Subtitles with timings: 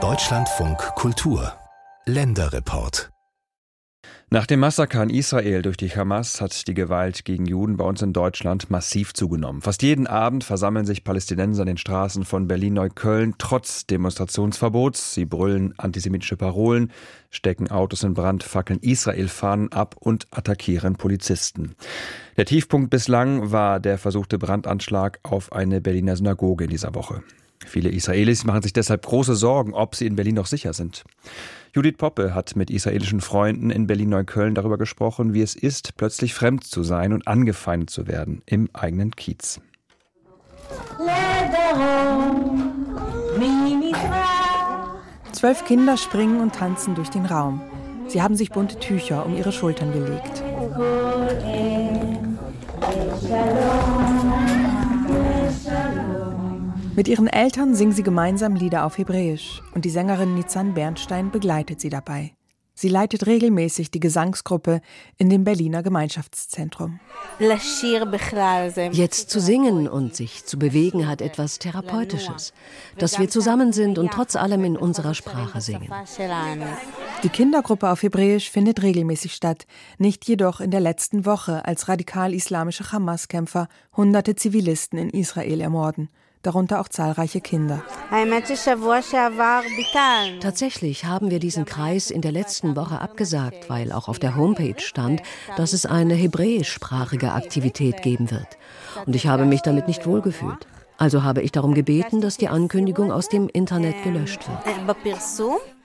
[0.00, 1.52] Deutschlandfunk Kultur
[2.06, 3.10] Länderreport
[4.30, 8.02] nach dem Massaker in Israel durch die Hamas hat die Gewalt gegen Juden bei uns
[8.02, 9.62] in Deutschland massiv zugenommen.
[9.62, 15.14] Fast jeden Abend versammeln sich Palästinenser in den Straßen von Berlin-Neukölln trotz Demonstrationsverbots.
[15.14, 16.92] Sie brüllen antisemitische Parolen,
[17.30, 21.74] stecken Autos in Brand, fackeln Israel-Fahnen ab und attackieren Polizisten.
[22.36, 27.22] Der Tiefpunkt bislang war der versuchte Brandanschlag auf eine Berliner Synagoge in dieser Woche.
[27.66, 31.04] Viele Israelis machen sich deshalb große Sorgen, ob sie in Berlin noch sicher sind.
[31.74, 36.64] Judith Poppe hat mit israelischen Freunden in Berlin-Neukölln darüber gesprochen, wie es ist, plötzlich fremd
[36.64, 39.60] zu sein und angefeindet zu werden im eigenen Kiez.
[45.32, 47.60] Zwölf Kinder springen und tanzen durch den Raum.
[48.08, 50.42] Sie haben sich bunte Tücher um ihre Schultern gelegt.
[56.98, 61.80] Mit ihren Eltern singen sie gemeinsam Lieder auf Hebräisch und die Sängerin Nizan Bernstein begleitet
[61.80, 62.32] sie dabei.
[62.74, 64.80] Sie leitet regelmäßig die Gesangsgruppe
[65.16, 66.98] in dem Berliner Gemeinschaftszentrum.
[68.90, 72.52] Jetzt zu singen und sich zu bewegen hat etwas Therapeutisches,
[72.96, 75.88] dass wir zusammen sind und trotz allem in unserer Sprache singen.
[77.22, 82.90] Die Kindergruppe auf Hebräisch findet regelmäßig statt, nicht jedoch in der letzten Woche, als radikal-islamische
[82.90, 86.08] Hamas-Kämpfer hunderte Zivilisten in Israel ermorden
[86.42, 87.82] darunter auch zahlreiche Kinder.
[90.40, 94.80] Tatsächlich haben wir diesen Kreis in der letzten Woche abgesagt, weil auch auf der Homepage
[94.80, 95.22] stand,
[95.56, 98.58] dass es eine hebräischsprachige Aktivität geben wird.
[99.06, 100.66] Und ich habe mich damit nicht wohlgefühlt.
[100.96, 104.58] Also habe ich darum gebeten, dass die Ankündigung aus dem Internet gelöscht wird.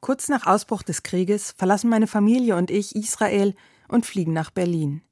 [0.00, 3.54] Kurz nach Ausbruch des Krieges verlassen meine Familie und ich Israel
[3.88, 5.02] und fliegen nach Berlin.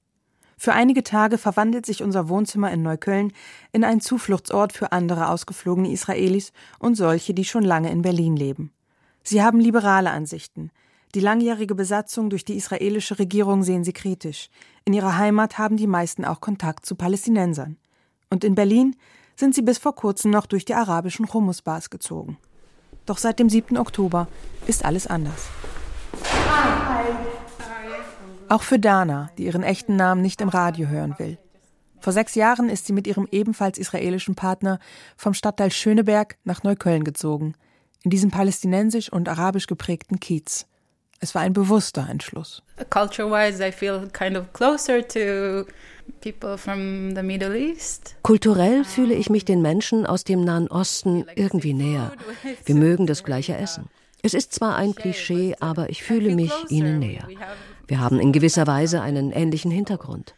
[0.60, 3.32] Für einige Tage verwandelt sich unser Wohnzimmer in Neukölln
[3.72, 8.72] in einen Zufluchtsort für andere ausgeflogene Israelis und solche, die schon lange in Berlin leben.
[9.22, 10.72] Sie haben liberale Ansichten.
[11.14, 14.50] Die langjährige Besatzung durch die israelische Regierung sehen sie kritisch.
[14.84, 17.76] In ihrer Heimat haben die meisten auch Kontakt zu Palästinensern.
[18.28, 18.96] Und in Berlin
[19.36, 22.36] sind sie bis vor kurzem noch durch die arabischen Hummusbars gezogen.
[23.06, 23.78] Doch seit dem 7.
[23.78, 24.26] Oktober
[24.66, 25.48] ist alles anders.
[28.48, 31.38] Auch für Dana, die ihren echten Namen nicht im Radio hören will.
[32.00, 34.78] Vor sechs Jahren ist sie mit ihrem ebenfalls israelischen Partner
[35.16, 37.54] vom Stadtteil Schöneberg nach Neukölln gezogen,
[38.04, 40.66] in diesem palästinensisch und arabisch geprägten Kiez.
[41.20, 42.62] Es war ein bewusster Entschluss.
[42.90, 45.66] Culture-wise, I feel kind of closer to
[46.20, 48.16] people from the Middle East.
[48.22, 52.12] Kulturell fühle ich mich den Menschen aus dem Nahen Osten irgendwie näher.
[52.64, 53.90] Wir mögen das gleiche Essen.
[54.22, 57.28] Es ist zwar ein Klischee, aber ich fühle mich ihnen näher.
[57.86, 60.34] Wir haben in gewisser Weise einen ähnlichen Hintergrund.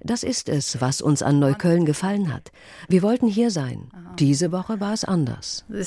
[0.00, 2.50] Das ist es, was uns an Neukölln gefallen hat.
[2.88, 3.88] Wir wollten hier sein.
[4.18, 5.64] Diese Woche war es anders.
[5.70, 5.82] Uh,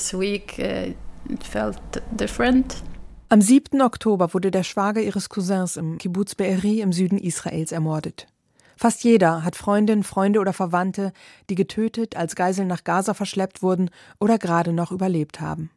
[3.28, 3.82] Am 7.
[3.82, 8.26] Oktober wurde der Schwager ihres Cousins im Kibbutz Be'eri im Süden Israels ermordet.
[8.76, 11.12] Fast jeder hat Freundinnen, Freunde oder Verwandte,
[11.48, 13.90] die getötet, als Geiseln nach Gaza verschleppt wurden
[14.20, 15.70] oder gerade noch überlebt haben.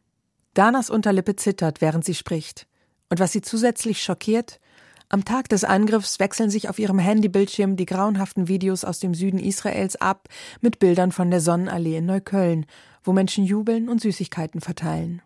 [0.54, 2.66] Danas Unterlippe zittert, während sie spricht.
[3.08, 4.60] Und was sie zusätzlich schockiert,
[5.08, 9.40] am Tag des Angriffs wechseln sich auf ihrem Handybildschirm die grauenhaften Videos aus dem Süden
[9.40, 10.28] Israels ab
[10.60, 12.66] mit Bildern von der Sonnenallee in Neukölln,
[13.02, 15.20] wo Menschen jubeln und Süßigkeiten verteilen.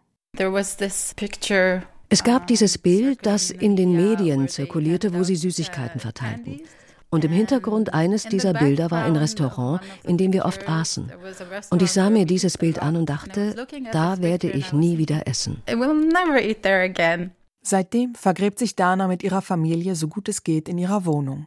[2.08, 6.60] Es gab dieses Bild, das in den Medien zirkulierte, wo sie Süßigkeiten verteilten.
[7.14, 11.12] Und im Hintergrund eines dieser Bilder war ein Restaurant, in dem wir oft aßen.
[11.70, 15.62] Und ich sah mir dieses Bild an und dachte, da werde ich nie wieder essen.
[17.62, 21.46] Seitdem vergräbt sich Dana mit ihrer Familie so gut es geht in ihrer Wohnung.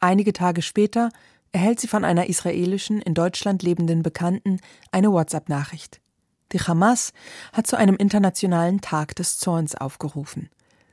[0.00, 1.10] Einige Tage später
[1.52, 4.60] erhält sie von einer israelischen, in Deutschland lebenden Bekannten
[4.92, 6.00] eine WhatsApp-Nachricht.
[6.52, 7.12] Die Hamas
[7.52, 10.48] hat zu einem internationalen Tag des Zorns aufgerufen.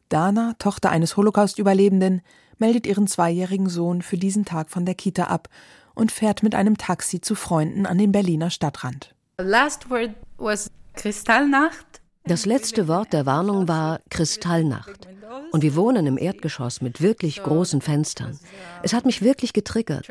[0.10, 2.22] Dana, Tochter eines Holocaust-Überlebenden,
[2.58, 5.48] meldet ihren zweijährigen Sohn für diesen Tag von der Kita ab
[5.96, 9.16] und fährt mit einem Taxi zu Freunden an den Berliner Stadtrand.
[9.40, 12.02] Last word was Kristallnacht.
[12.30, 15.08] Das letzte Wort der Warnung war Kristallnacht.
[15.52, 18.38] Und wir wohnen im Erdgeschoss mit wirklich großen Fenstern.
[18.84, 20.08] Es hat mich wirklich getriggert.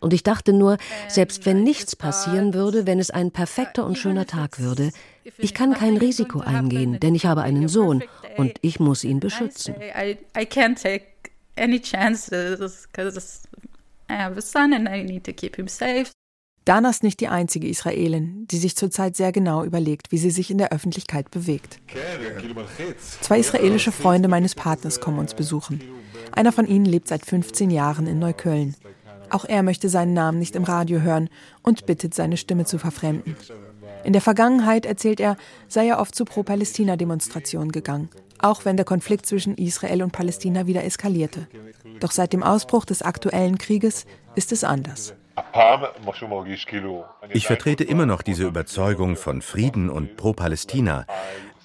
[0.00, 0.76] Und ich dachte nur,
[1.06, 4.90] selbst wenn nichts passieren würde, wenn es ein perfekter und schöner Tag würde,
[5.38, 8.02] ich kann kein Risiko eingehen, denn ich habe einen Sohn
[8.36, 9.76] und ich muss ihn beschützen.
[11.54, 13.42] Any chances because
[14.08, 16.10] I have a son and I need to keep him safe.
[16.64, 20.50] Dana ist nicht die einzige Israelin, die sich zurzeit sehr genau überlegt, wie sie sich
[20.50, 21.80] in der Öffentlichkeit bewegt.
[23.20, 25.80] Zwei israelische Freunde meines Partners kommen uns besuchen.
[26.30, 28.76] Einer von ihnen lebt seit 15 Jahren in Neukölln.
[29.30, 31.30] Auch er möchte seinen Namen nicht im Radio hören
[31.62, 33.34] und bittet, seine Stimme zu verfremden.
[34.04, 35.36] In der Vergangenheit, erzählt er,
[35.68, 40.84] sei er oft zu Pro-Palästina-Demonstrationen gegangen, auch wenn der Konflikt zwischen Israel und Palästina wieder
[40.84, 41.48] eskalierte.
[42.00, 44.04] Doch seit dem Ausbruch des aktuellen Krieges
[44.34, 45.14] ist es anders.
[47.30, 51.06] Ich vertrete immer noch diese Überzeugung von Frieden und Pro-Palästina.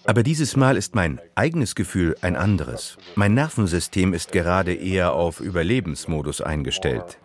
[0.06, 2.98] Aber dieses Mal ist mein eigenes Gefühl ein anderes.
[3.16, 7.18] Mein Nervensystem ist gerade eher auf Überlebensmodus eingestellt.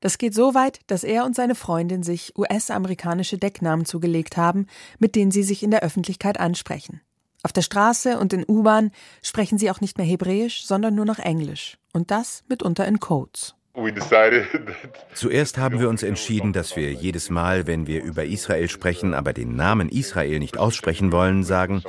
[0.00, 4.66] Das geht so weit, dass er und seine Freundin sich US-amerikanische Decknamen zugelegt haben,
[4.98, 7.00] mit denen sie sich in der Öffentlichkeit ansprechen.
[7.42, 8.90] Auf der Straße und in U-Bahn
[9.22, 11.78] sprechen sie auch nicht mehr Hebräisch, sondern nur noch Englisch.
[11.92, 13.55] Und das mitunter in Codes.
[15.14, 19.34] Zuerst haben wir uns entschieden, dass wir jedes Mal, wenn wir über Israel sprechen, aber
[19.34, 21.82] den Namen Israel nicht aussprechen wollen, sagen,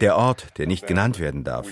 [0.00, 1.66] der Ort, der nicht genannt werden darf.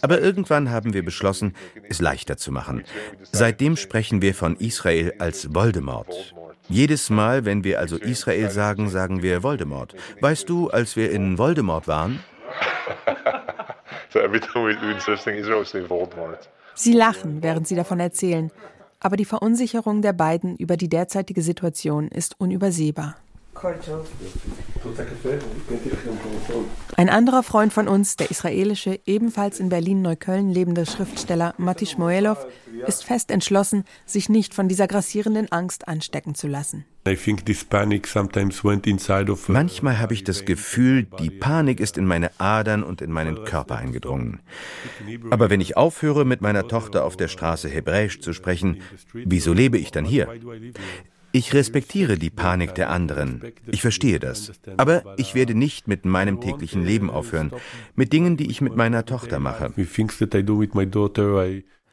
[0.00, 1.54] Aber irgendwann haben wir beschlossen,
[1.88, 2.84] es leichter zu machen.
[3.32, 6.34] Seitdem sprechen wir von Israel als Voldemort.
[6.68, 9.94] Jedes Mal, wenn wir also Israel sagen, sagen wir Voldemort.
[10.22, 12.20] Weißt du, als wir in Voldemort waren?
[16.74, 18.50] Sie lachen, während sie davon erzählen
[19.02, 23.16] aber die Verunsicherung der beiden über die derzeitige Situation ist unübersehbar.
[26.96, 32.46] Ein anderer Freund von uns, der israelische, ebenfalls in Berlin-Neukölln lebende Schriftsteller Matti Schmoelov,
[32.86, 36.84] ist fest entschlossen, sich nicht von dieser grassierenden Angst anstecken zu lassen.
[39.48, 43.76] Manchmal habe ich das Gefühl, die Panik ist in meine Adern und in meinen Körper
[43.76, 44.38] eingedrungen.
[45.30, 49.78] Aber wenn ich aufhöre, mit meiner Tochter auf der Straße Hebräisch zu sprechen, wieso lebe
[49.78, 50.28] ich dann hier?
[51.32, 53.42] Ich respektiere die Panik der anderen.
[53.66, 54.52] Ich verstehe das.
[54.76, 57.52] Aber ich werde nicht mit meinem täglichen Leben aufhören.
[57.94, 59.72] Mit Dingen, die ich mit meiner Tochter mache.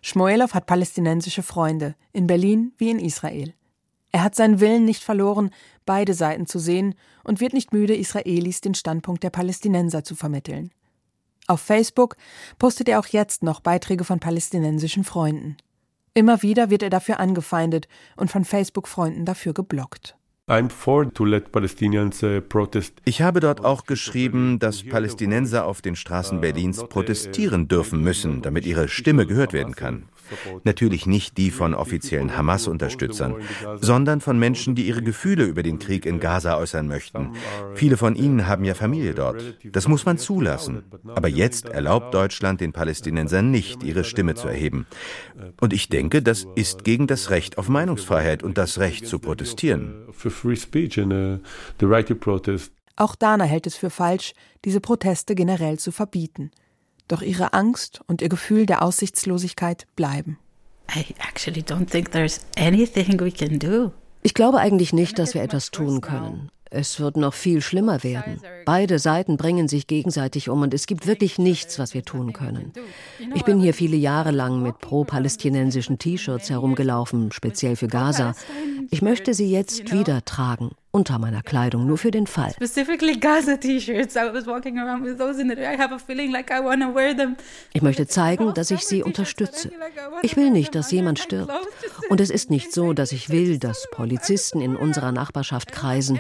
[0.02, 3.54] Schmoelov hat palästinensische Freunde, in Berlin wie in Israel.
[4.12, 5.52] Er hat seinen Willen nicht verloren,
[5.86, 10.72] beide Seiten zu sehen und wird nicht müde, Israelis den Standpunkt der Palästinenser zu vermitteln.
[11.48, 12.16] Auf Facebook
[12.58, 15.58] postet er auch jetzt noch Beiträge von palästinensischen Freunden.
[16.20, 17.88] Immer wieder wird er dafür angefeindet
[18.18, 20.18] und von Facebook-Freunden dafür geblockt.
[20.50, 20.68] Uh,
[23.06, 28.66] ich habe dort auch geschrieben, dass Palästinenser auf den Straßen Berlins protestieren dürfen müssen, damit
[28.66, 30.10] ihre Stimme gehört werden kann.
[30.64, 33.36] Natürlich nicht die von offiziellen Hamas-Unterstützern,
[33.80, 37.34] sondern von Menschen, die ihre Gefühle über den Krieg in Gaza äußern möchten.
[37.76, 39.44] Viele von ihnen haben ja Familie dort.
[39.64, 40.84] Das muss man zulassen.
[41.08, 44.86] Aber jetzt erlaubt Deutschland den Palästinensern nicht, ihre Stimme zu erheben.
[45.60, 50.06] Und ich denke, das ist gegen das Recht auf Meinungsfreiheit und das Recht zu protestieren.
[52.96, 54.34] Auch Dana hält es für falsch,
[54.66, 56.52] diese Proteste generell zu verbieten.
[57.10, 60.38] Doch ihre Angst und ihr Gefühl der Aussichtslosigkeit bleiben.
[64.22, 66.50] Ich glaube eigentlich nicht, dass wir etwas tun können.
[66.72, 68.40] Es wird noch viel schlimmer werden.
[68.66, 72.74] Beide Seiten bringen sich gegenseitig um und es gibt wirklich nichts, was wir tun können.
[73.34, 78.36] Ich bin hier viele Jahre lang mit pro-palästinensischen T-Shirts herumgelaufen, speziell für Gaza.
[78.92, 82.54] Ich möchte sie jetzt wieder tragen, unter meiner Kleidung, nur für den Fall.
[87.74, 89.72] Ich möchte zeigen, dass ich sie unterstütze.
[90.24, 91.54] Ich will nicht, dass jemand stirbt.
[92.10, 96.20] Und es ist nicht so, dass ich will, dass Polizisten in unserer Nachbarschaft kreisen.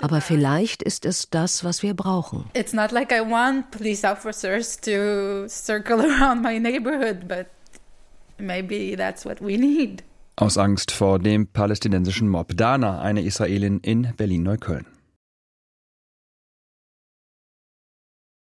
[0.00, 2.44] Aber vielleicht ist es das, was wir brauchen.
[2.54, 7.46] It's not like I want police officers to circle around my neighborhood, but
[8.38, 10.02] maybe that's what we need.
[10.40, 12.56] Aus Angst vor dem palästinensischen Mob.
[12.56, 14.86] Dana, eine Israelin in Berlin-Neukölln.